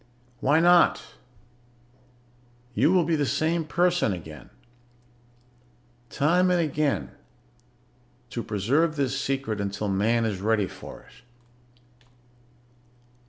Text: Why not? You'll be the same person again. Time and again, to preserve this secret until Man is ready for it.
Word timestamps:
Why 0.39 0.59
not? 0.59 0.99
You'll 2.73 3.03
be 3.03 3.15
the 3.15 3.23
same 3.27 3.65
person 3.65 4.13
again. 4.13 4.49
Time 6.09 6.49
and 6.49 6.59
again, 6.59 7.11
to 8.31 8.41
preserve 8.41 8.95
this 8.95 9.15
secret 9.21 9.61
until 9.61 9.89
Man 9.89 10.25
is 10.25 10.41
ready 10.41 10.65
for 10.65 11.01
it. 11.01 11.23